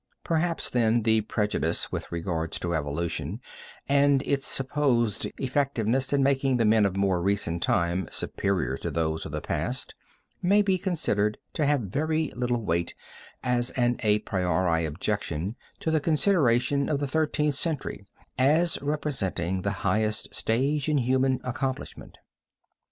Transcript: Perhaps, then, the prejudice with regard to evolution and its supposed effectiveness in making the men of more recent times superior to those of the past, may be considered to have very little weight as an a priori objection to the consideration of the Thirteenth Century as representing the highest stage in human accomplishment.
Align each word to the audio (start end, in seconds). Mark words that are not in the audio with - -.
Perhaps, 0.23 0.71
then, 0.71 1.03
the 1.03 1.21
prejudice 1.21 1.91
with 1.91 2.11
regard 2.11 2.51
to 2.53 2.73
evolution 2.73 3.39
and 3.87 4.23
its 4.23 4.47
supposed 4.47 5.27
effectiveness 5.37 6.11
in 6.11 6.23
making 6.23 6.57
the 6.57 6.65
men 6.65 6.87
of 6.87 6.97
more 6.97 7.21
recent 7.21 7.61
times 7.61 8.15
superior 8.15 8.77
to 8.77 8.89
those 8.89 9.27
of 9.27 9.31
the 9.31 9.41
past, 9.41 9.93
may 10.41 10.63
be 10.63 10.79
considered 10.79 11.37
to 11.53 11.67
have 11.67 11.81
very 11.81 12.31
little 12.35 12.63
weight 12.65 12.95
as 13.43 13.69
an 13.77 13.97
a 13.99 14.17
priori 14.17 14.85
objection 14.87 15.55
to 15.79 15.91
the 15.91 15.99
consideration 16.01 16.89
of 16.89 16.99
the 16.99 17.07
Thirteenth 17.07 17.53
Century 17.53 18.03
as 18.39 18.81
representing 18.81 19.61
the 19.61 19.69
highest 19.85 20.33
stage 20.33 20.89
in 20.89 20.97
human 20.97 21.39
accomplishment. 21.43 22.17